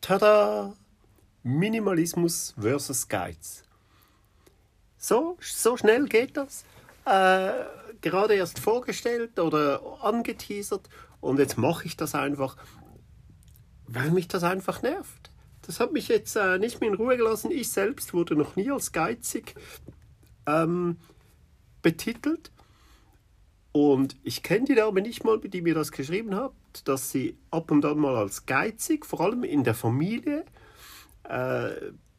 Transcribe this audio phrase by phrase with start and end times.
[0.00, 0.74] Tada!
[1.42, 3.62] Minimalismus versus Geiz.
[4.98, 6.64] So, so schnell geht das.
[7.06, 7.64] Äh,
[8.00, 10.88] gerade erst vorgestellt oder angeteasert
[11.20, 12.56] und jetzt mache ich das einfach,
[13.86, 15.30] weil mich das einfach nervt.
[15.62, 17.50] Das hat mich jetzt äh, nicht mehr in Ruhe gelassen.
[17.50, 19.54] Ich selbst wurde noch nie als geizig
[20.46, 20.96] ähm,
[21.82, 22.50] betitelt.
[23.72, 26.52] Und ich kenne die Dame nicht mal, die mir das geschrieben hat,
[26.88, 30.44] dass sie ab und an mal als geizig, vor allem in der Familie,
[31.24, 31.70] äh,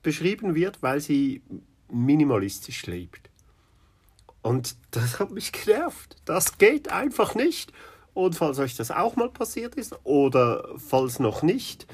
[0.04, 1.42] beschrieben wird, weil sie
[1.90, 3.30] minimalistisch lebt.
[4.42, 6.16] Und das hat mich genervt.
[6.26, 7.72] Das geht einfach nicht.
[8.14, 11.88] Und falls euch das auch mal passiert ist oder falls noch nicht,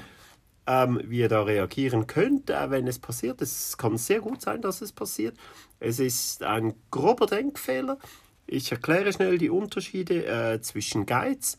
[0.66, 3.40] ähm, wie ihr da reagieren könnt, äh, wenn es passiert.
[3.40, 5.36] Es kann sehr gut sein, dass es passiert.
[5.80, 7.98] Es ist ein grober Denkfehler.
[8.46, 11.56] Ich erkläre schnell die Unterschiede äh, zwischen Geiz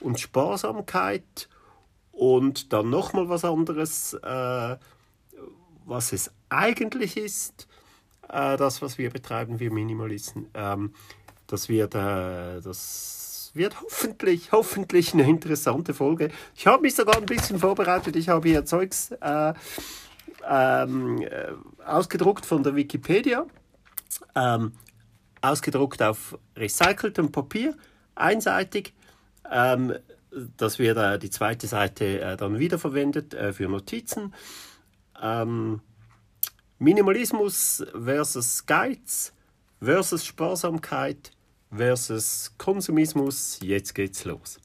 [0.00, 1.48] und Sparsamkeit
[2.12, 4.76] und dann nochmal was anderes, äh,
[5.86, 7.68] was es eigentlich ist,
[8.28, 10.48] äh, das, was wir betreiben, wir Minimalisten.
[10.54, 10.92] Ähm,
[11.46, 16.30] das wird, äh, das wird hoffentlich, hoffentlich eine interessante Folge.
[16.54, 18.16] Ich habe mich sogar ein bisschen vorbereitet.
[18.16, 19.54] Ich habe hier Zeugs äh,
[20.48, 21.52] ähm, äh,
[21.84, 23.46] ausgedruckt von der Wikipedia.
[24.34, 24.72] Ähm,
[25.40, 27.76] ausgedruckt auf recyceltem Papier,
[28.14, 28.92] einseitig.
[29.50, 29.94] Ähm,
[30.56, 34.34] das wird äh, die zweite Seite äh, dann wiederverwendet äh, für Notizen.
[35.20, 35.80] Ähm,
[36.78, 39.32] Minimalismus versus Geiz
[39.80, 41.32] versus Sparsamkeit
[41.74, 43.58] versus Konsumismus.
[43.62, 44.60] Jetzt geht's los.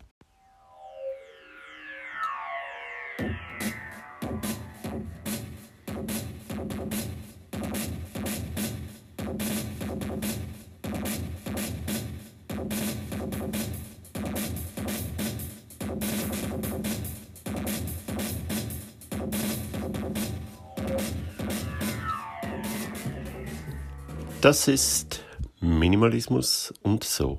[24.43, 25.23] Das ist
[25.61, 27.37] Minimalismus und so.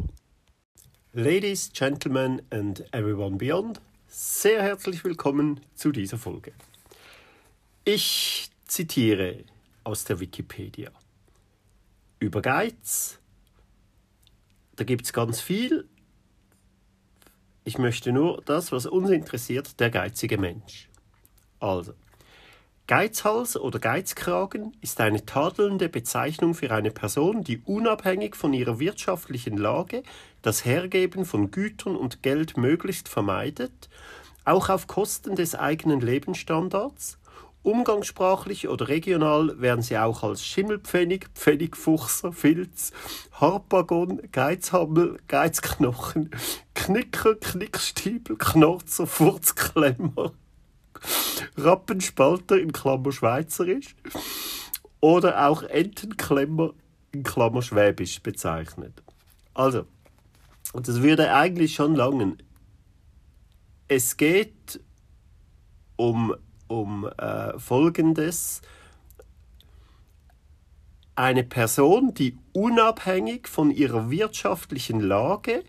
[1.13, 6.55] Ladies, Gentlemen and everyone beyond, sehr herzlich willkommen zu dieser Folge.
[7.85, 9.45] Ich zitiere
[9.85, 10.93] aus der Wikipedia.
[12.21, 13.19] Über Geiz,
[14.75, 15.87] da gibt es ganz viel.
[17.65, 20.89] Ich möchte nur das, was uns interessiert, der geizige Mensch.
[21.61, 21.93] Also,
[22.87, 29.57] Geizhals oder Geizkragen ist eine tadelnde Bezeichnung für eine Person, die unabhängig von ihrer wirtschaftlichen
[29.57, 30.03] Lage
[30.43, 33.89] das Hergeben von Gütern und Geld möglichst vermeidet,
[34.45, 37.17] auch auf Kosten des eigenen Lebensstandards.
[37.63, 42.93] Umgangssprachlich oder regional werden sie auch als Schimmelpfennig, Pfennigfuchser, Filz,
[43.33, 46.33] Harpagon, Geizhammel, Geizknochen,
[46.75, 50.33] Knicker, Knickstiebel, Knorzer, Furzklemmer,
[51.57, 53.97] Rappenspalter in Klammer Schweizerisch
[55.01, 56.73] oder auch Entenklemmer
[57.13, 59.03] in Klammer Schwäbisch bezeichnet.
[59.55, 59.87] Also,
[60.73, 62.43] das würde eigentlich schon langen.
[63.87, 64.81] Es geht
[65.97, 66.35] um,
[66.67, 68.63] um äh, Folgendes.
[71.17, 75.63] Eine Person, die unabhängig von ihrer wirtschaftlichen Lage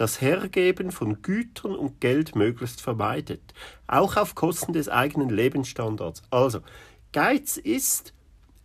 [0.00, 3.52] das Hergeben von Gütern und Geld möglichst vermeidet,
[3.86, 6.22] auch auf Kosten des eigenen Lebensstandards.
[6.30, 6.62] Also,
[7.12, 8.14] Geiz ist,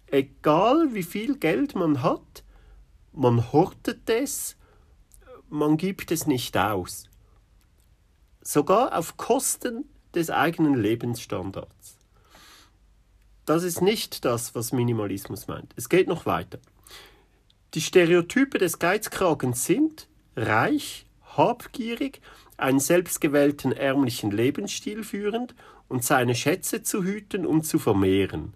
[0.07, 2.45] egal wie viel Geld man hat,
[3.11, 4.55] man hortet es,
[5.49, 7.09] man gibt es nicht aus.
[8.39, 11.97] Sogar auf Kosten des eigenen Lebensstandards.
[13.45, 15.73] Das ist nicht das, was Minimalismus meint.
[15.75, 16.59] Es geht noch weiter.
[17.73, 20.07] Die Stereotype des Geizkragens sind
[20.37, 21.05] reich,
[21.37, 22.21] habgierig,
[22.57, 25.55] einen selbstgewählten ärmlichen Lebensstil führend
[25.87, 28.53] und seine Schätze zu hüten und zu vermehren.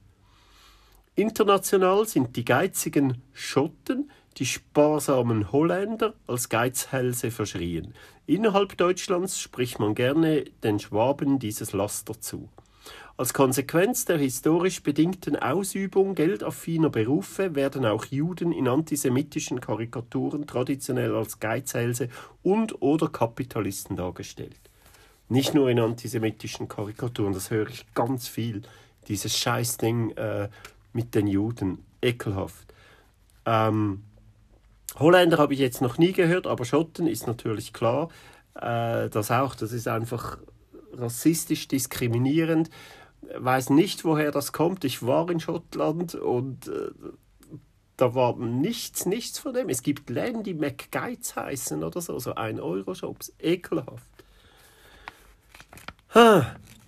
[1.15, 7.93] International sind die geizigen Schotten, die sparsamen Holländer als Geizhälse verschrien.
[8.25, 12.47] Innerhalb Deutschlands spricht man gerne den Schwaben dieses Laster zu.
[13.19, 21.13] Als Konsequenz der historisch bedingten Ausübung geldaffiner Berufe werden auch Juden in antisemitischen Karikaturen traditionell
[21.13, 22.07] als Geizhälse
[22.43, 24.61] und/oder Kapitalisten dargestellt.
[25.27, 28.61] Nicht nur in antisemitischen Karikaturen, das höre ich ganz viel.
[29.09, 30.47] Dieses Scheißding äh,
[30.93, 32.73] mit den Juden, ekelhaft.
[33.45, 34.03] Ähm,
[34.97, 38.07] Holländer habe ich jetzt noch nie gehört, aber Schotten ist natürlich klar.
[38.55, 40.37] Äh, das auch, das ist einfach
[40.93, 42.69] rassistisch diskriminierend
[43.21, 44.83] weiß nicht, woher das kommt.
[44.83, 46.91] Ich war in Schottland und äh,
[47.97, 49.69] da war nichts, nichts von dem.
[49.69, 53.33] Es gibt Läden, die McGuides heißen oder so, so 1-Euro-Shops.
[53.39, 54.09] Ekelhaft.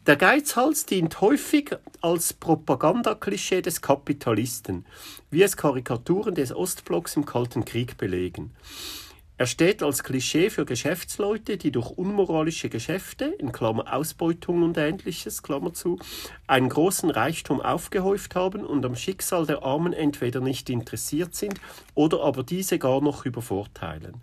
[0.08, 4.86] Der Geizhals dient häufig als Propagandaklischee des Kapitalisten,
[5.30, 8.52] wie es Karikaturen des Ostblocks im Kalten Krieg belegen.
[9.42, 15.42] Er steht als Klischee für Geschäftsleute, die durch unmoralische Geschäfte in Klammer (Ausbeutung und Ähnliches)
[15.42, 15.98] Klammer zu,
[16.46, 21.60] einen großen Reichtum aufgehäuft haben und am Schicksal der Armen entweder nicht interessiert sind
[21.96, 24.22] oder aber diese gar noch übervorteilen.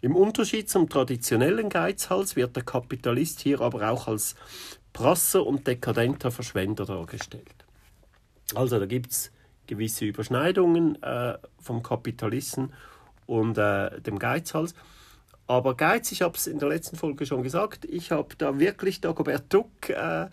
[0.00, 4.36] Im Unterschied zum traditionellen Geizhals wird der Kapitalist hier aber auch als
[4.92, 7.64] Prasser und dekadenter Verschwender dargestellt.
[8.54, 9.32] Also da gibt es
[9.66, 12.72] gewisse Überschneidungen äh, vom Kapitalisten
[13.32, 14.74] und äh, dem Geizhals.
[15.46, 19.00] Aber Geiz, ich habe es in der letzten Folge schon gesagt, ich habe da wirklich
[19.00, 20.28] Dagobert Duck äh,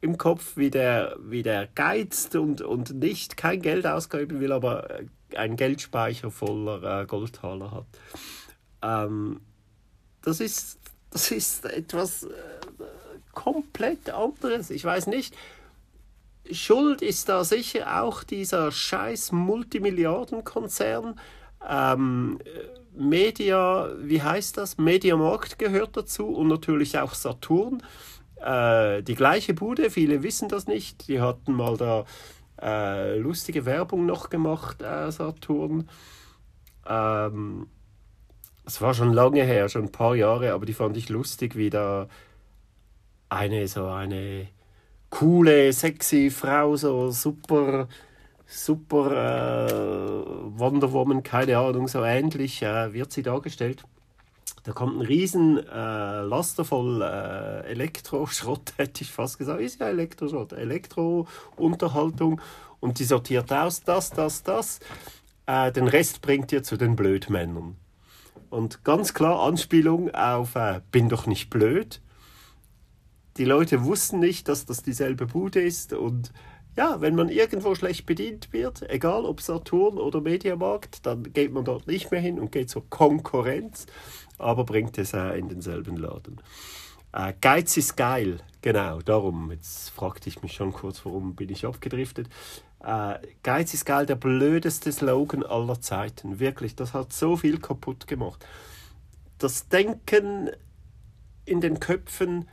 [0.00, 4.90] im Kopf, wie der, wie der geizt und, und nicht kein Geld ausgeben will, aber
[4.90, 7.86] äh, einen Geldspeicher voller äh, Goldtaler hat.
[8.82, 9.40] Ähm,
[10.22, 10.78] das, ist,
[11.10, 12.28] das ist etwas äh,
[13.32, 14.70] komplett anderes.
[14.70, 15.34] Ich weiß nicht,
[16.50, 21.18] Schuld ist da sicher auch dieser scheiß Multimilliardenkonzern,
[21.68, 22.38] ähm,
[22.94, 24.78] Media, wie heißt das?
[24.78, 27.82] Mediamarkt gehört dazu und natürlich auch Saturn.
[28.36, 31.08] Äh, die gleiche Bude, viele wissen das nicht.
[31.08, 32.04] Die hatten mal da
[32.60, 35.88] äh, lustige Werbung noch gemacht, äh, Saturn.
[36.86, 37.66] Ähm,
[38.64, 41.70] es war schon lange her, schon ein paar Jahre, aber die fand ich lustig, wie
[41.70, 42.08] da
[43.28, 44.48] eine so eine
[45.10, 47.88] coole, sexy Frau, so super
[48.52, 53.82] super äh, Wonder Woman, keine Ahnung, so ähnlich äh, wird sie dargestellt.
[54.64, 59.60] Da kommt ein riesen äh, Laster voll äh, Elektroschrott, hätte ich fast gesagt.
[59.60, 62.40] Ist ja Elektroschrott, Elektrounterhaltung.
[62.78, 64.80] Und die sortiert aus das, das, das.
[65.46, 67.76] Äh, den Rest bringt ihr zu den Blödmännern.
[68.50, 72.00] Und ganz klar Anspielung auf äh, Bin doch nicht blöd.
[73.38, 76.32] Die Leute wussten nicht, dass das dieselbe Bude ist und
[76.76, 81.64] ja, wenn man irgendwo schlecht bedient wird, egal ob Saturn oder Mediamarkt, dann geht man
[81.64, 83.86] dort nicht mehr hin und geht zur Konkurrenz,
[84.38, 86.40] aber bringt es äh, in denselben Laden.
[87.12, 91.66] Äh, Geiz ist geil, genau, darum, jetzt fragte ich mich schon kurz, warum bin ich
[91.66, 92.28] abgedriftet.
[92.82, 98.06] Äh, Geiz ist geil, der blödeste Slogan aller Zeiten, wirklich, das hat so viel kaputt
[98.06, 98.46] gemacht.
[99.36, 100.50] Das Denken
[101.44, 102.48] in den Köpfen,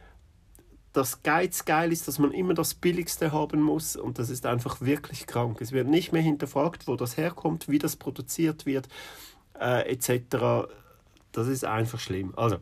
[1.00, 4.82] dass Geiz geil ist, dass man immer das Billigste haben muss und das ist einfach
[4.82, 5.62] wirklich krank.
[5.62, 8.90] Es wird nicht mehr hinterfragt, wo das herkommt, wie das produziert wird,
[9.58, 10.68] äh, etc.
[11.32, 12.34] Das ist einfach schlimm.
[12.36, 12.58] Also,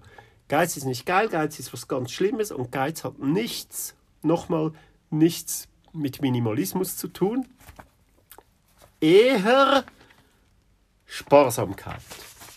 [0.50, 4.72] Geiz ist nicht geil, Geiz ist was ganz Schlimmes und Geiz hat nichts, nochmal,
[5.10, 7.48] nichts mit Minimalismus zu tun.
[9.02, 9.84] Eher
[11.08, 12.04] Sparsamkeit.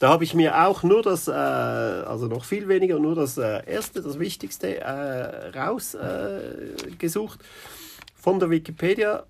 [0.01, 3.63] Da habe ich mir auch nur das, äh, also noch viel weniger, nur das äh,
[3.67, 7.39] Erste, das Wichtigste äh, rausgesucht
[8.17, 9.25] von der Wikipedia.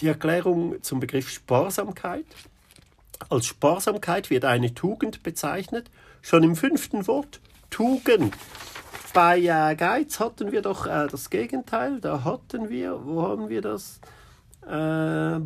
[0.00, 2.24] Die Erklärung zum Begriff Sparsamkeit.
[3.28, 5.90] Als Sparsamkeit wird eine Tugend bezeichnet,
[6.22, 8.34] schon im fünften Wort Tugend.
[9.12, 12.00] Bei äh, Geiz hatten wir doch äh, das Gegenteil.
[12.00, 14.00] Da hatten wir, wo haben wir das?
[14.66, 15.40] Äh,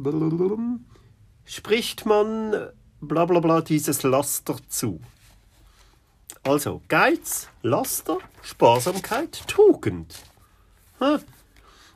[1.44, 5.00] spricht man bla bla bla dieses Laster zu.
[6.42, 10.14] Also Geiz, Laster, Sparsamkeit, Tugend.
[10.98, 11.20] Hm.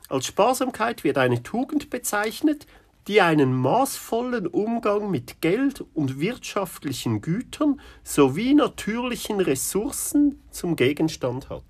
[0.09, 2.67] Als Sparsamkeit wird eine Tugend bezeichnet,
[3.07, 11.63] die einen maßvollen Umgang mit Geld und wirtschaftlichen Gütern sowie natürlichen Ressourcen zum Gegenstand hat.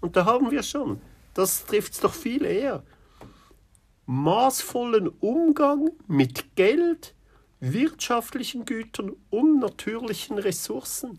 [0.00, 1.00] Und da haben wir schon.
[1.34, 2.82] Das trifft es doch viel eher.
[4.06, 7.15] Maßvollen Umgang mit Geld,
[7.60, 11.18] wirtschaftlichen Gütern und natürlichen Ressourcen.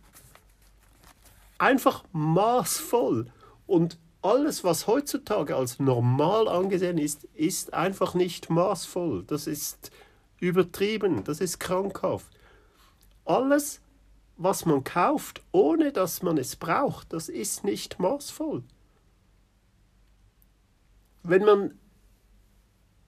[1.57, 3.27] Einfach maßvoll.
[3.65, 9.23] Und alles, was heutzutage als normal angesehen ist, ist einfach nicht maßvoll.
[9.23, 9.91] Das ist
[10.39, 12.31] übertrieben, das ist krankhaft.
[13.25, 13.81] Alles,
[14.37, 18.63] was man kauft, ohne dass man es braucht, das ist nicht maßvoll.
[21.23, 21.77] Wenn man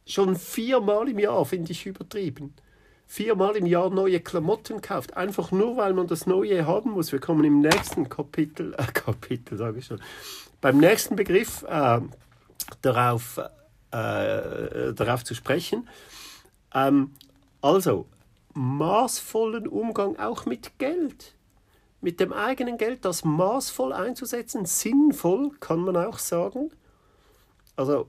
[0.06, 2.54] schon viermal im Jahr, finde ich übertrieben,
[3.10, 7.12] viermal im Jahr neue Klamotten kauft, einfach nur weil man das Neue haben muss.
[7.12, 10.00] Wir kommen im nächsten Kapitel, äh, Kapitel sage ich schon,
[10.62, 12.02] beim nächsten Begriff äh,
[12.84, 13.40] darauf,
[13.90, 15.90] äh, darauf zu sprechen.
[16.72, 17.16] Ähm,
[17.64, 18.06] also,
[18.54, 21.34] maßvollen Umgang auch mit Geld.
[22.02, 26.70] Mit dem eigenen Geld das maßvoll einzusetzen, sinnvoll kann man auch sagen.
[27.76, 28.08] Also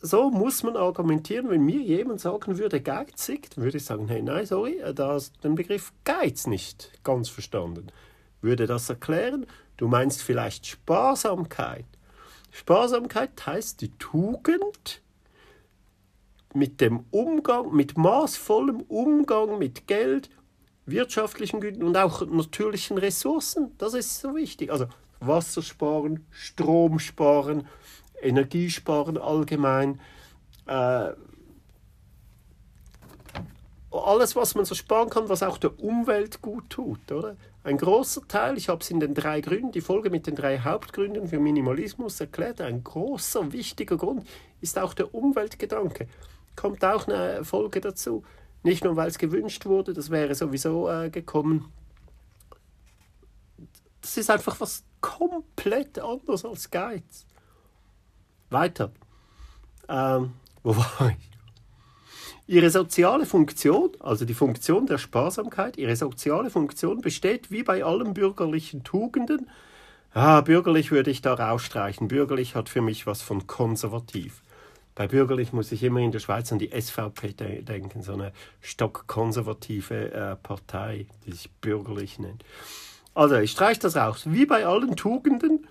[0.00, 1.50] so muss man argumentieren.
[1.50, 5.42] Wenn mir jemand sagen würde, geizig, dann würde ich sagen, hey, nein, sorry, da hast
[5.44, 7.88] den Begriff Geiz nicht ganz verstanden.
[8.40, 9.46] Würde das erklären?
[9.76, 11.86] Du meinst vielleicht Sparsamkeit.
[12.50, 15.02] Sparsamkeit heißt die Tugend
[16.54, 20.30] mit dem Umgang, mit maßvollem Umgang mit Geld,
[20.86, 23.72] wirtschaftlichen Gütern und auch natürlichen Ressourcen.
[23.78, 24.72] Das ist so wichtig.
[24.72, 24.86] Also
[25.20, 27.66] Wasser sparen, Strom sparen,
[28.22, 30.00] Energiesparen allgemein.
[30.66, 31.12] Äh,
[33.90, 37.36] alles, was man so sparen kann, was auch der Umwelt gut tut, oder?
[37.64, 40.58] Ein großer Teil, ich habe es in den drei Gründen, die Folge mit den drei
[40.58, 44.26] Hauptgründen für Minimalismus erklärt, ein großer, wichtiger Grund
[44.60, 46.06] ist auch der Umweltgedanke.
[46.56, 48.24] Kommt auch eine Folge dazu.
[48.62, 51.72] Nicht nur, weil es gewünscht wurde, das wäre sowieso äh, gekommen.
[54.00, 57.27] Das ist einfach was komplett anderes als Geiz.
[58.50, 58.90] Weiter.
[59.88, 61.28] Ähm, wo war ich?
[62.46, 68.14] Ihre soziale Funktion, also die Funktion der Sparsamkeit, ihre soziale Funktion besteht wie bei allen
[68.14, 69.50] bürgerlichen Tugenden.
[70.14, 72.08] Ah, bürgerlich würde ich da rausstreichen.
[72.08, 74.42] Bürgerlich hat für mich was von konservativ.
[74.94, 80.12] Bei bürgerlich muss ich immer in der Schweiz an die SVP denken, so eine stockkonservative
[80.12, 82.44] äh, Partei, die sich bürgerlich nennt.
[83.14, 84.22] Also, ich streiche das raus.
[84.24, 85.66] Wie bei allen Tugenden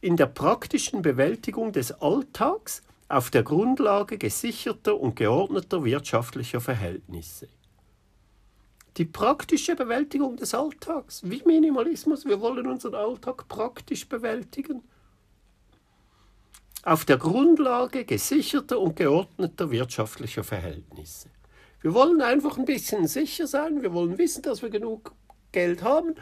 [0.00, 7.48] in der praktischen Bewältigung des Alltags auf der Grundlage gesicherter und geordneter wirtschaftlicher Verhältnisse.
[8.96, 14.82] Die praktische Bewältigung des Alltags, wie Minimalismus, wir wollen unseren Alltag praktisch bewältigen.
[16.82, 21.28] Auf der Grundlage gesicherter und geordneter wirtschaftlicher Verhältnisse.
[21.80, 25.12] Wir wollen einfach ein bisschen sicher sein, wir wollen wissen, dass wir genug
[25.52, 26.14] Geld haben,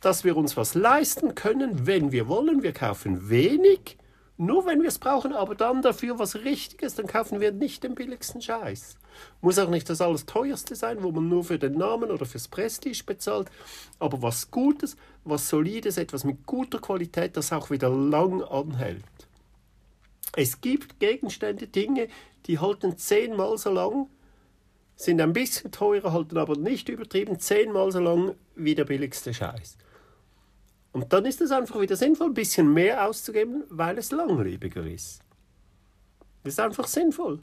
[0.00, 2.62] dass wir uns was leisten können, wenn wir wollen.
[2.62, 3.98] Wir kaufen wenig,
[4.36, 7.94] nur wenn wir es brauchen, aber dann dafür was Richtiges, dann kaufen wir nicht den
[7.94, 8.96] billigsten Scheiß.
[9.42, 12.48] Muss auch nicht das alles teuerste sein, wo man nur für den Namen oder fürs
[12.48, 13.50] Prestige bezahlt,
[13.98, 19.04] aber was Gutes, was Solides, etwas mit guter Qualität, das auch wieder lang anhält.
[20.36, 22.08] Es gibt Gegenstände, Dinge,
[22.46, 24.08] die halten zehnmal so lang,
[24.96, 29.76] sind ein bisschen teurer, halten aber nicht übertrieben zehnmal so lang wie der billigste Scheiß.
[30.92, 35.20] Und dann ist es einfach wieder sinnvoll, ein bisschen mehr auszugeben, weil es langlebiger ist.
[36.42, 37.40] Das ist einfach sinnvoll.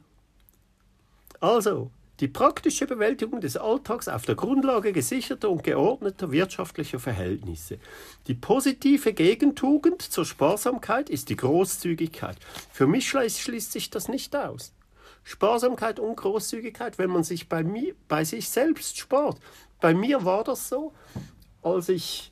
[1.40, 7.78] Also, die praktische Bewältigung des Alltags auf der Grundlage gesicherter und geordneter wirtschaftlicher Verhältnisse.
[8.26, 12.38] Die positive Gegentugend zur Sparsamkeit ist die Großzügigkeit.
[12.72, 14.74] Für mich schließt sich das nicht aus.
[15.24, 19.38] Sparsamkeit und Großzügigkeit, wenn man sich bei, mir, bei sich selbst spart.
[19.80, 20.94] Bei mir war das so,
[21.62, 22.32] als ich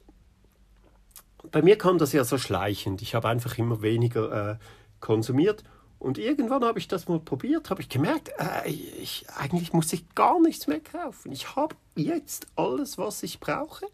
[1.52, 3.02] bei mir kam das ja so schleichend.
[3.02, 4.56] Ich habe einfach immer weniger äh,
[5.00, 5.64] konsumiert.
[6.00, 10.14] Und irgendwann habe ich das mal probiert, habe ich gemerkt, äh, ich, eigentlich muss ich
[10.14, 11.32] gar nichts mehr kaufen.
[11.32, 13.86] Ich habe jetzt alles, was ich brauche.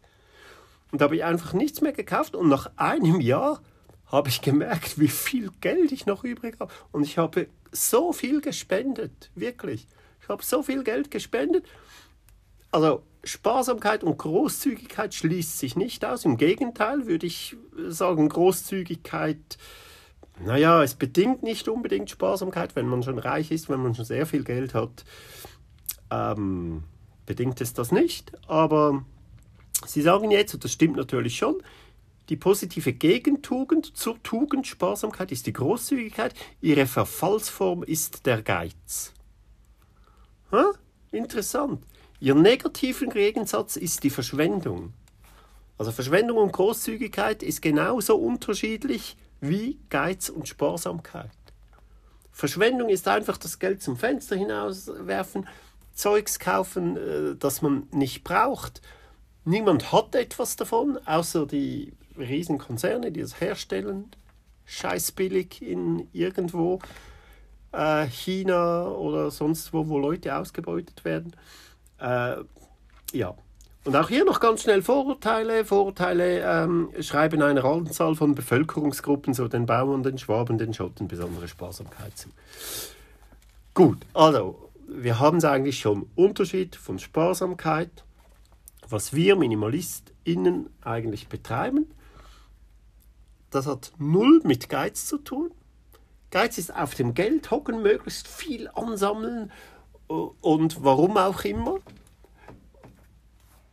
[0.91, 2.35] Und habe ich einfach nichts mehr gekauft.
[2.35, 3.61] Und nach einem Jahr
[4.07, 6.71] habe ich gemerkt, wie viel Geld ich noch übrig habe.
[6.91, 9.87] Und ich habe so viel gespendet, wirklich.
[10.21, 11.65] Ich habe so viel Geld gespendet.
[12.71, 16.25] Also Sparsamkeit und Großzügigkeit schließt sich nicht aus.
[16.25, 17.55] Im Gegenteil würde ich
[17.87, 19.57] sagen, Großzügigkeit,
[20.43, 24.25] naja, es bedingt nicht unbedingt Sparsamkeit, wenn man schon reich ist, wenn man schon sehr
[24.25, 25.05] viel Geld hat,
[26.09, 26.83] ähm,
[27.25, 28.31] bedingt es das nicht.
[28.47, 29.05] Aber
[29.85, 31.61] Sie sagen jetzt, und das stimmt natürlich schon,
[32.29, 39.13] die positive Gegentugend zur Tugend Sparsamkeit ist die Großzügigkeit, ihre Verfallsform ist der Geiz.
[40.51, 40.71] Ha?
[41.11, 41.83] Interessant.
[42.21, 44.93] Ihr negativen Gegensatz ist die Verschwendung.
[45.79, 51.31] Also Verschwendung und Großzügigkeit ist genauso unterschiedlich wie Geiz und Sparsamkeit.
[52.31, 55.47] Verschwendung ist einfach das Geld zum Fenster hinauswerfen,
[55.95, 58.83] Zeugs kaufen, äh, das man nicht braucht.
[59.43, 64.11] Niemand hat etwas davon, außer die Riesenkonzerne, die es herstellen,
[64.65, 66.81] scheißbillig in irgendwo
[67.71, 71.35] äh, China oder sonst wo, wo Leute ausgebeutet werden.
[72.01, 72.43] Äh,
[73.13, 73.35] ja.
[73.83, 75.65] Und auch hier noch ganz schnell Vorurteile.
[75.65, 81.47] Vorurteile ähm, schreiben einer Anzahl von Bevölkerungsgruppen, so den Bauern, den Schwaben, den Schotten, besondere
[81.47, 82.29] Sparsamkeit zu.
[83.73, 86.09] Gut, also wir haben es eigentlich schon.
[86.15, 88.03] Unterschied von Sparsamkeit,
[88.87, 91.87] was wir MinimalistInnen eigentlich betreiben,
[93.49, 95.51] das hat null mit Geiz zu tun.
[96.29, 99.51] Geiz ist auf dem Geld hocken, möglichst viel ansammeln
[100.41, 101.79] und warum auch immer.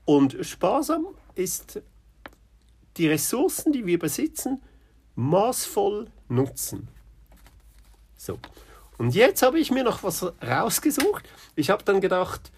[0.05, 1.83] Und sparsam ist
[2.97, 4.63] die Ressourcen, die wir besitzen,
[5.15, 6.89] maßvoll nutzen.
[8.17, 8.39] So.
[8.97, 11.29] Und jetzt habe ich mir noch was rausgesucht.
[11.55, 12.51] Ich habe dann gedacht,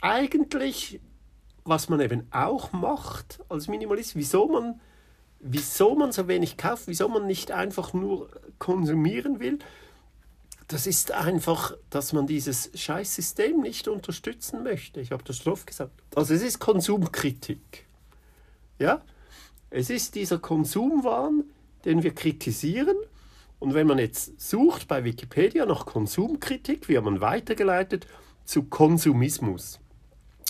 [0.00, 1.00] eigentlich,
[1.64, 4.80] was man eben auch macht als Minimalist, wieso man
[5.44, 9.58] wieso man so wenig kauft, wieso man nicht einfach nur konsumieren will,
[10.74, 15.00] das ist einfach, dass man dieses Scheißsystem nicht unterstützen möchte.
[15.00, 15.92] Ich habe das oft gesagt.
[16.16, 17.86] Also es ist Konsumkritik.
[18.80, 19.00] Ja?
[19.70, 21.44] Es ist dieser Konsumwahn,
[21.84, 22.96] den wir kritisieren.
[23.60, 28.08] Und wenn man jetzt sucht bei Wikipedia nach Konsumkritik, wird man weitergeleitet
[28.44, 29.78] zu Konsumismus.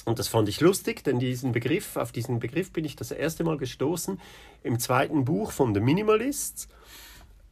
[0.07, 3.45] Und das fand ich lustig, denn diesen Begriff, auf diesen Begriff bin ich das erste
[3.45, 4.19] Mal gestoßen
[4.62, 6.66] im zweiten Buch von The Minimalists.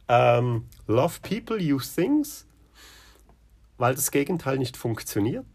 [0.07, 2.47] Ähm, Love People, Use Things
[3.83, 5.45] weil das Gegenteil nicht funktioniert.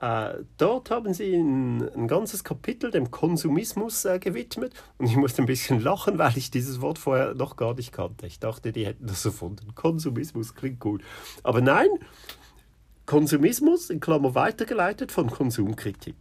[0.00, 5.40] Äh, dort haben sie ein, ein, ganzes Kapitel dem Konsumismus äh, gewidmet und ich musste
[5.40, 8.26] ein bisschen lachen, weil ich dieses Wort vorher noch gar nicht kannte.
[8.26, 9.74] Ich dachte, die hätten das erfunden.
[9.74, 11.02] Konsumismus klingt gut.
[11.42, 11.88] Aber nein,
[13.06, 16.16] Konsumismus, in Klammer weitergeleitet von Konsumkritik.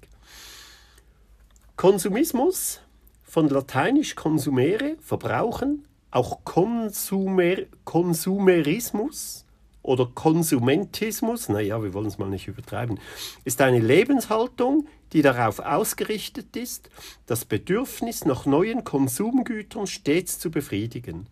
[1.76, 2.80] Konsumismus,
[3.24, 9.44] von lateinisch consumere, verbrauchen, auch Konsumer, Konsumerismus,
[9.88, 13.00] oder Konsumentismus, naja, wir wollen es mal nicht übertreiben,
[13.46, 16.90] ist eine Lebenshaltung, die darauf ausgerichtet ist,
[17.26, 21.28] das Bedürfnis nach neuen Konsumgütern stets zu befriedigen.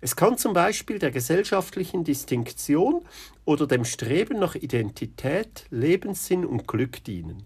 [0.00, 3.02] Es kann zum Beispiel der gesellschaftlichen Distinktion
[3.44, 7.44] oder dem Streben nach Identität, Lebenssinn und Glück dienen.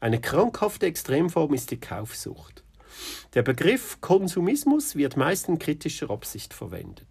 [0.00, 2.64] Eine krankhafte Extremform ist die Kaufsucht.
[3.34, 7.06] Der Begriff Konsumismus wird meist in kritischer Absicht verwendet.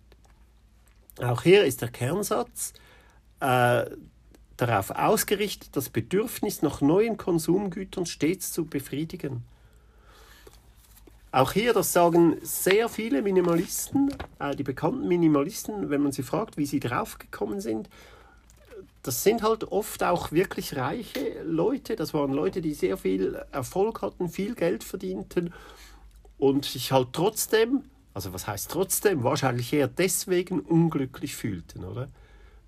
[1.22, 2.74] Auch hier ist der Kernsatz
[3.40, 3.86] äh,
[4.58, 9.44] darauf ausgerichtet, das Bedürfnis nach neuen Konsumgütern stets zu befriedigen.
[11.32, 16.58] Auch hier, das sagen sehr viele Minimalisten, äh, die bekannten Minimalisten, wenn man sie fragt,
[16.58, 17.90] wie sie draufgekommen sind,
[19.04, 21.96] das sind halt oft auch wirklich reiche Leute.
[21.96, 25.54] Das waren Leute, die sehr viel Erfolg hatten, viel Geld verdienten
[26.40, 27.84] und sich halt trotzdem
[28.16, 32.08] also was heißt trotzdem, wahrscheinlich eher deswegen unglücklich fühlten, oder?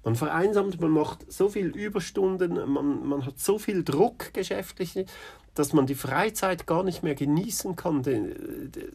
[0.03, 5.05] Man vereinsamt, man macht so viel Überstunden, man, man hat so viel Druck geschäftlich,
[5.53, 8.03] dass man die Freizeit gar nicht mehr genießen kann.
[8.03, 8.33] Die,
[8.69, 8.89] die,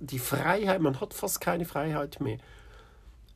[0.00, 2.38] die Freiheit, man hat fast keine Freiheit mehr.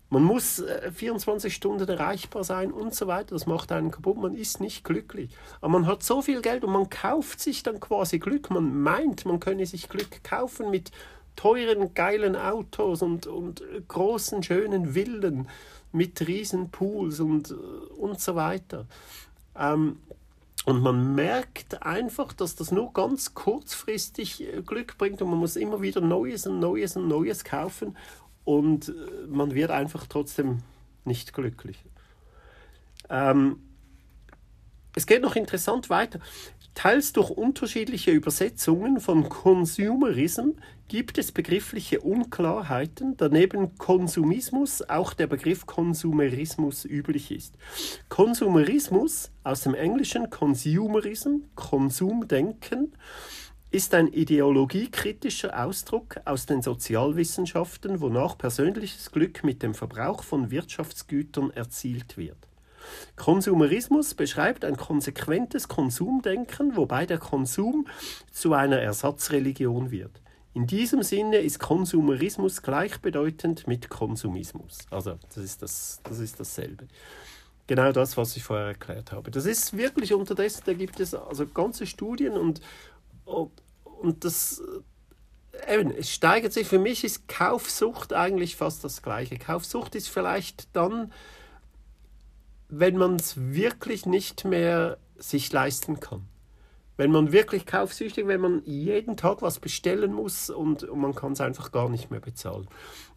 [0.09, 0.62] Man muss
[0.95, 3.35] 24 äh, Stunden erreichbar sein und so weiter.
[3.35, 4.16] Das macht einen kaputt.
[4.16, 5.31] Man ist nicht glücklich.
[5.61, 8.49] Aber man hat so viel Geld und man kauft sich dann quasi Glück.
[8.51, 10.90] Man meint, man könne sich Glück kaufen mit
[11.37, 15.49] teuren, geilen Autos und, und großen, schönen Villen
[15.92, 18.87] mit riesen Pools und, und so weiter.
[19.57, 19.99] Ähm,
[20.64, 25.55] und man merkt einfach, dass das nur ganz kurzfristig äh, Glück bringt und man muss
[25.57, 27.96] immer wieder Neues und Neues und Neues kaufen
[28.44, 28.92] und äh,
[29.29, 30.59] man wird einfach trotzdem
[31.05, 31.79] nicht glücklich.
[33.09, 33.61] Ähm,
[34.96, 36.18] es geht noch interessant weiter.
[36.75, 40.51] Teils durch unterschiedliche Übersetzungen von Consumerism
[40.88, 47.55] gibt es begriffliche Unklarheiten, da neben Konsumismus auch der Begriff Konsumerismus üblich ist.
[48.09, 52.92] Konsumerismus aus dem englischen Consumerism, Konsumdenken,
[53.70, 61.51] ist ein ideologiekritischer Ausdruck aus den Sozialwissenschaften, wonach persönliches Glück mit dem Verbrauch von Wirtschaftsgütern
[61.51, 62.38] erzielt wird.
[63.16, 67.88] Konsumerismus beschreibt ein konsequentes Konsumdenken, wobei der Konsum
[68.31, 70.22] zu einer Ersatzreligion wird.
[70.57, 74.79] In diesem Sinne ist Konsumerismus gleichbedeutend mit Konsumismus.
[74.90, 76.88] Also das ist, das, das ist dasselbe.
[77.66, 79.31] Genau das, was ich vorher erklärt habe.
[79.31, 82.62] Das ist wirklich unterdessen, da gibt es also ganze Studien und,
[83.27, 83.51] und,
[83.83, 84.62] und das
[85.69, 86.66] eben, es steigert sich.
[86.66, 89.37] Für mich ist Kaufsucht eigentlich fast das Gleiche.
[89.37, 91.12] Kaufsucht ist vielleicht dann
[92.69, 96.27] wenn man es wirklich nicht mehr sich leisten kann.
[96.96, 101.32] Wenn man wirklich kaufsüchtig, wenn man jeden Tag was bestellen muss und, und man kann
[101.32, 102.68] es einfach gar nicht mehr bezahlen.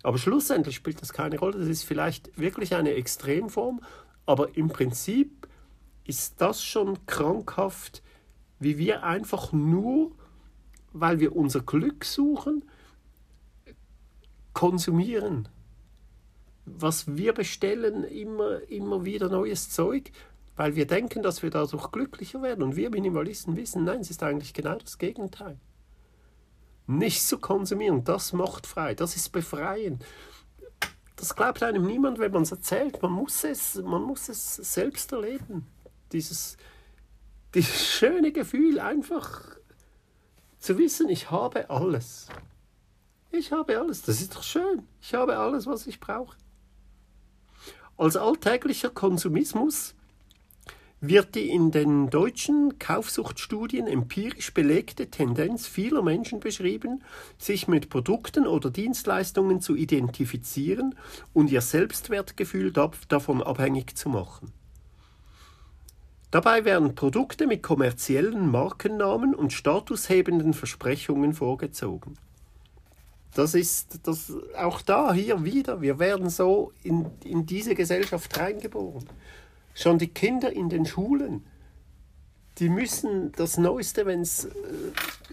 [0.04, 1.60] Aber schlussendlich spielt das keine Rolle.
[1.60, 3.82] Das ist vielleicht wirklich eine Extremform,
[4.26, 5.48] aber im Prinzip
[6.04, 8.04] ist das schon krankhaft,
[8.60, 10.12] wie wir einfach nur,
[10.92, 12.66] weil wir unser Glück suchen,
[14.54, 15.48] konsumieren
[16.78, 20.12] was wir bestellen, immer, immer wieder neues Zeug,
[20.60, 22.64] weil wir denken, dass wir dadurch glücklicher werden.
[22.64, 25.58] Und wir Minimalisten wissen, nein, es ist eigentlich genau das Gegenteil.
[26.86, 30.04] Nicht zu konsumieren, das macht frei, das ist befreiend.
[31.16, 33.02] Das glaubt einem niemand, wenn man es erzählt.
[33.02, 35.66] Man muss es, man muss es selbst erleben.
[36.12, 36.58] Dieses,
[37.54, 39.56] dieses schöne Gefühl, einfach
[40.58, 42.28] zu wissen, ich habe alles.
[43.32, 44.02] Ich habe alles.
[44.02, 44.86] Das ist doch schön.
[45.00, 46.36] Ich habe alles, was ich brauche.
[47.96, 49.96] Als alltäglicher Konsumismus
[51.02, 57.04] wird die in den deutschen Kaufsuchtstudien empirisch belegte Tendenz vieler Menschen beschrieben,
[57.38, 60.96] sich mit Produkten oder Dienstleistungen zu identifizieren
[61.34, 64.52] und ihr Selbstwertgefühl davon abhängig zu machen.
[66.32, 72.18] Dabei werden Produkte mit kommerziellen Markennamen und statushebenden Versprechungen vorgezogen.
[73.34, 79.06] Das ist das, auch da hier wieder, wir werden so in, in diese Gesellschaft reingeboren.
[79.80, 81.46] Schon die Kinder in den Schulen,
[82.58, 84.50] die müssen das Neueste, wenn es, äh,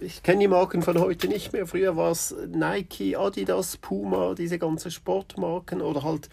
[0.01, 4.61] ich kenne die Marken von heute nicht mehr, früher war es Nike, Adidas, Puma, diese
[4.61, 6.29] ganzen Sportmarken oder halt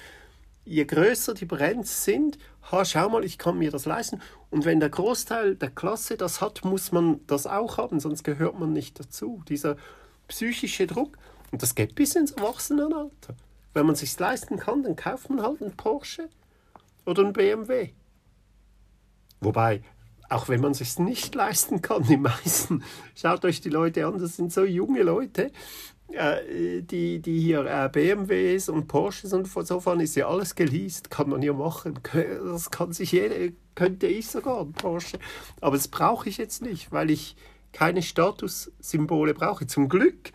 [0.64, 2.38] je größer die Brands sind,
[2.72, 4.22] ha, schau mal, ich kann mir das leisten.
[4.52, 8.60] Und wenn der Großteil der Klasse das hat, muss man das auch haben, sonst gehört
[8.60, 9.42] man nicht dazu.
[9.50, 9.76] Dieser
[10.28, 11.18] psychische Druck.
[11.52, 13.34] Und das geht bis ins Erwachsenenalter.
[13.74, 16.30] Wenn man sich leisten kann, dann kauft man halt einen Porsche
[17.08, 17.90] oder einen BMW.
[19.44, 19.82] Wobei,
[20.30, 22.84] auch wenn man sich nicht leisten kann, die meisten,
[23.16, 25.52] schaut euch die Leute an, das sind so junge Leute,
[26.14, 31.10] äh, die, die hier äh, BMWs und Porsches und so fahren, ist ja alles geleast,
[31.10, 32.00] kann man ja machen.
[32.14, 35.18] Das kann sich jeder, könnte ich sogar, ein Porsche.
[35.62, 37.36] Aber das brauche ich jetzt nicht, weil ich
[37.72, 39.66] keine Statussymbole brauche.
[39.66, 40.30] Zum Glück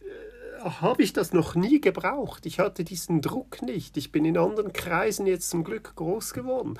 [0.00, 2.44] äh, habe ich das noch nie gebraucht.
[2.44, 3.96] Ich hatte diesen Druck nicht.
[3.96, 6.78] Ich bin in anderen Kreisen jetzt zum Glück groß geworden.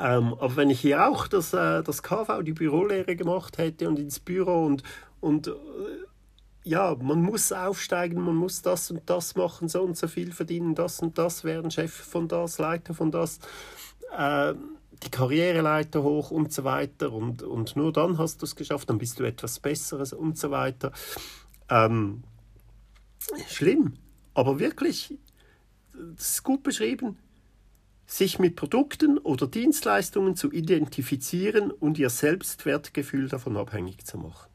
[0.00, 3.98] Ähm, aber wenn ich hier auch das, äh, das KV, die Bürolehre gemacht hätte und
[3.98, 4.82] ins Büro und,
[5.20, 5.52] und äh,
[6.64, 10.74] ja, man muss aufsteigen, man muss das und das machen, so und so viel verdienen,
[10.74, 13.38] das und das werden, Chef von das, Leiter von das,
[14.16, 14.54] äh,
[15.02, 17.12] die Karriereleiter hoch und so weiter.
[17.12, 20.50] Und, und nur dann hast du es geschafft, dann bist du etwas Besseres und so
[20.50, 20.92] weiter.
[21.68, 22.24] Ähm,
[23.48, 23.94] schlimm,
[24.32, 25.18] aber wirklich,
[25.92, 27.18] das ist gut beschrieben,
[28.06, 34.50] sich mit Produkten oder Dienstleistungen zu identifizieren und ihr Selbstwertgefühl davon abhängig zu machen.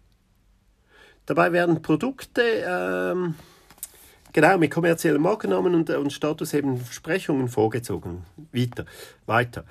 [1.26, 3.36] Dabei werden Produkte ähm,
[4.34, 8.24] genau mit kommerziellen Markennamen und, und statushebenden Versprechungen vorgezogen.
[8.52, 8.86] Weiter.
[9.30, 9.64] Weiter.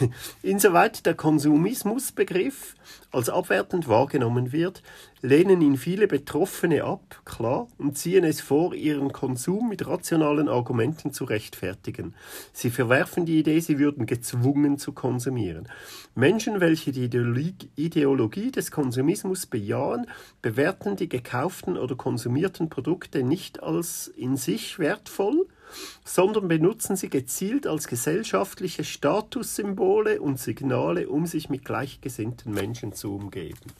[0.42, 2.76] Insoweit der Konsumismusbegriff
[3.10, 4.82] als abwertend wahrgenommen wird,
[5.22, 11.12] lehnen ihn viele Betroffene ab, klar, und ziehen es vor, ihren Konsum mit rationalen Argumenten
[11.12, 12.14] zu rechtfertigen.
[12.52, 15.68] Sie verwerfen die Idee, sie würden gezwungen zu konsumieren.
[16.14, 17.10] Menschen, welche die
[17.76, 20.06] Ideologie des Konsumismus bejahen,
[20.42, 25.46] bewerten die gekauften oder konsumierten Produkte nicht als in sich wertvoll,
[26.04, 33.14] sondern benutzen sie gezielt als gesellschaftliche Statussymbole und Signale, um sich mit gleichgesinnten Menschen zu
[33.14, 33.72] umgeben.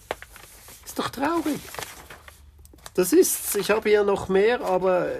[0.84, 1.60] Ist doch traurig.
[2.94, 5.10] Das ist, ich habe hier noch mehr, aber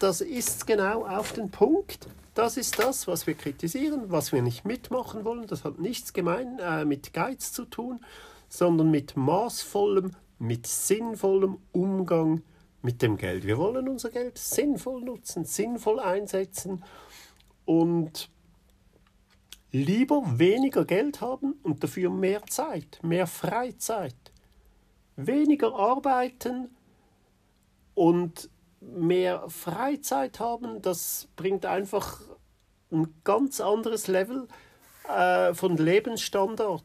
[0.00, 2.08] das ist genau auf den Punkt.
[2.34, 5.46] Das ist das, was wir kritisieren, was wir nicht mitmachen wollen.
[5.46, 8.00] Das hat nichts gemein äh, mit Geiz zu tun,
[8.48, 12.55] sondern mit maßvollem, mit sinnvollem Umgang mit
[13.02, 13.46] dem Geld.
[13.46, 16.84] Wir wollen unser Geld sinnvoll nutzen, sinnvoll einsetzen
[17.64, 18.30] und
[19.72, 24.14] lieber weniger Geld haben und dafür mehr Zeit, mehr Freizeit.
[25.16, 26.76] Weniger arbeiten
[27.94, 32.20] und mehr Freizeit haben, das bringt einfach
[32.92, 34.46] ein ganz anderes Level
[35.08, 36.84] äh, von Lebensstandard.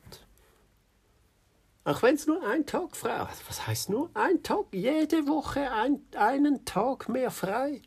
[1.84, 3.48] Auch wenn es nur ein Tag frei ist.
[3.48, 4.66] Was heißt nur ein Tag?
[4.72, 7.82] Jede Woche ein, einen Tag mehr frei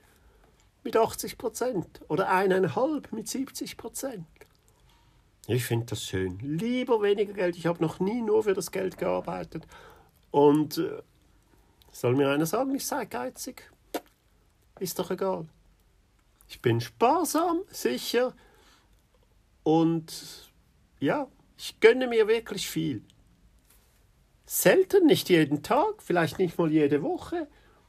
[0.83, 4.27] mit 80 Prozent oder eineinhalb mit 70 Prozent.
[5.47, 6.39] Ich finde das schön.
[6.41, 7.57] Lieber weniger Geld.
[7.57, 9.65] Ich habe noch nie nur für das Geld gearbeitet.
[10.31, 11.03] Und äh,
[11.93, 13.71] soll mir einer sagen, ich sei geizig?
[14.81, 15.47] Ist doch egal.
[16.49, 18.35] Ich bin sparsam, sicher.
[19.63, 20.51] Und
[20.99, 23.03] ja, ich gönne mir wirklich viel.
[24.47, 27.47] Selten, nicht jeden Tag, vielleicht nicht mal jede Woche,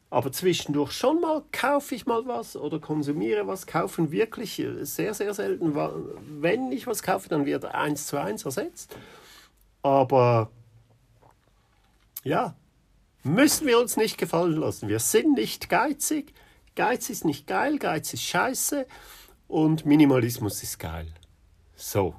[0.09, 3.67] aber zwischendurch schon mal kaufe ich mal was oder konsumiere was.
[3.67, 5.75] Kaufen wirklich sehr, sehr selten.
[5.75, 8.95] Wenn ich was kaufe, dann wird eins zu eins ersetzt.
[9.81, 10.51] Aber
[12.23, 12.55] ja,
[13.23, 14.87] müssen wir uns nicht gefallen lassen.
[14.87, 16.33] Wir sind nicht geizig.
[16.75, 18.85] Geiz ist nicht geil, Geiz ist scheiße
[19.47, 21.07] und Minimalismus ist geil.
[21.75, 22.15] So.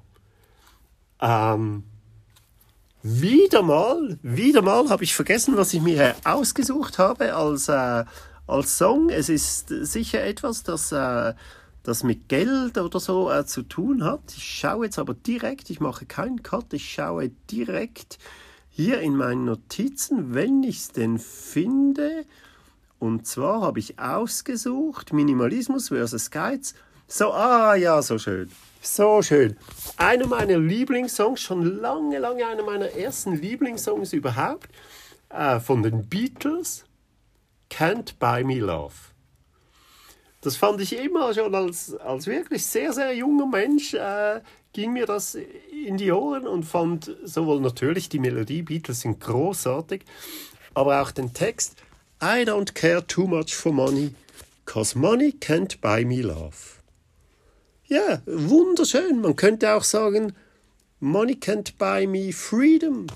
[1.20, 1.84] Ähm,
[3.08, 8.04] wieder mal, wieder mal habe ich vergessen, was ich mir ausgesucht habe als, äh,
[8.48, 9.10] als Song.
[9.10, 11.34] Es ist sicher etwas, das, äh,
[11.84, 14.22] das mit Geld oder so äh, zu tun hat.
[14.36, 18.18] Ich schaue jetzt aber direkt, ich mache keinen Cut, ich schaue direkt
[18.70, 22.24] hier in meinen Notizen, wenn ich es denn finde.
[22.98, 26.74] Und zwar habe ich ausgesucht Minimalismus versus Geiz.
[27.06, 28.50] So, ah ja, so schön.
[28.86, 29.56] So schön.
[29.96, 34.68] Einer meiner Lieblingssongs, schon lange, lange einer meiner ersten Lieblingssongs überhaupt,
[35.28, 36.84] äh, von den Beatles,
[37.68, 38.94] Can't Buy Me Love.
[40.40, 44.40] Das fand ich immer schon als, als wirklich sehr, sehr junger Mensch, äh,
[44.72, 50.04] ging mir das in die Ohren und fand sowohl natürlich die Melodie, Beatles sind großartig,
[50.74, 51.74] aber auch den Text,
[52.22, 54.14] I don't care too much for money,
[54.64, 56.75] cause money can't buy me love.
[57.88, 59.20] Ja, wunderschön.
[59.20, 60.32] Man könnte auch sagen,
[60.98, 63.06] money can't buy me freedom.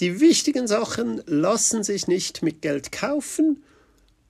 [0.00, 3.62] Die wichtigen Sachen lassen sich nicht mit Geld kaufen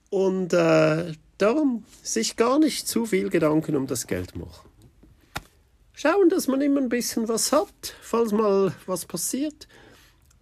[0.09, 4.69] und äh, darum sich gar nicht zu viel Gedanken um das Geld machen.
[5.93, 9.67] Schauen, dass man immer ein bisschen was hat, falls mal was passiert,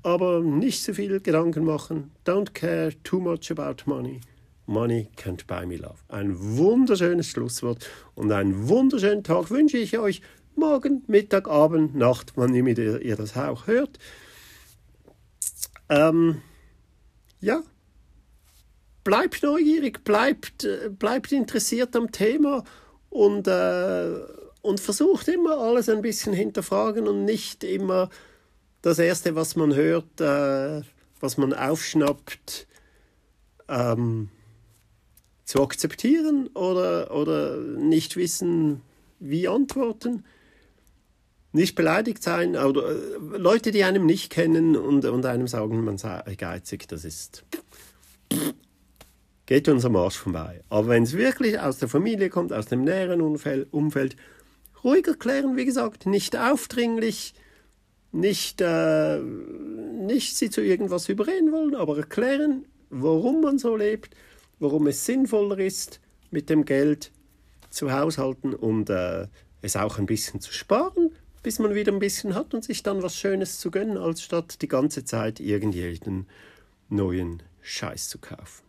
[0.04, 2.12] aber nicht zu viel Gedanken machen.
[2.26, 4.22] Don't care too much about money.
[4.68, 5.98] Money can't buy me love.
[6.10, 10.22] Ein wunderschönes Schlusswort und einen wunderschönen Tag wünsche ich euch.
[10.56, 13.98] Morgen, Mittag, Abend, Nacht, wann immer ihr das auch hört.
[15.90, 16.42] Ähm,
[17.40, 17.64] ja,
[19.04, 22.66] bleibt neugierig, bleibt, äh, bleibt interessiert am Thema
[23.10, 24.16] und, äh,
[24.62, 28.10] und versucht immer alles ein bisschen hinterfragen und nicht immer
[28.82, 30.82] das Erste, was man hört, äh,
[31.22, 32.68] was man aufschnappt,
[33.70, 34.30] ähm,
[35.48, 38.82] zu akzeptieren oder, oder nicht wissen,
[39.20, 40.24] wie antworten
[41.54, 45.98] nicht beleidigt sein, oder äh, Leute, die einem nicht kennen und, und einem sagen, man
[45.98, 47.46] sei geizig, das ist.
[49.46, 50.62] geht uns am Arsch vorbei.
[50.70, 54.18] Aber wenn es wirklich aus der Familie kommt, aus dem näheren Umfeld,
[54.84, 57.34] ruhig erklären, wie gesagt, nicht aufdringlich,
[58.12, 64.14] nicht, äh, nicht sie zu irgendwas überreden wollen, aber erklären, warum man so lebt,
[64.60, 66.00] warum es sinnvoller ist,
[66.32, 67.12] mit dem Geld
[67.70, 69.28] zu haushalten und äh,
[69.62, 71.12] es auch ein bisschen zu sparen
[71.48, 74.62] bis man wieder ein bisschen hat und sich dann was Schönes zu gönnen, als statt
[74.62, 76.28] die ganze Zeit irgendeinen
[76.90, 78.66] neuen Scheiß zu kaufen.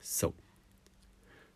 [0.00, 0.32] So.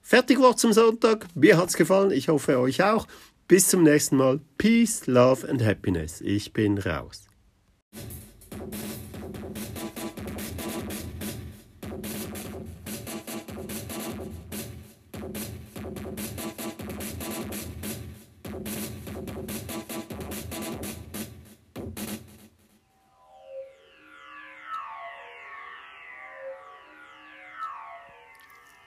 [0.02, 1.28] Fertig Wort zum Sonntag.
[1.36, 2.10] Mir hat's gefallen.
[2.10, 3.06] Ich hoffe euch auch.
[3.46, 4.40] Bis zum nächsten Mal.
[4.58, 6.20] Peace, Love and Happiness.
[6.20, 7.28] Ich bin raus.